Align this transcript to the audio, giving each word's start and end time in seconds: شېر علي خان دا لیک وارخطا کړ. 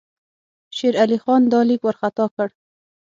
شېر 0.75 0.93
علي 1.01 1.17
خان 1.23 1.41
دا 1.51 1.59
لیک 1.67 1.81
وارخطا 1.83 2.25
کړ. 2.35 2.47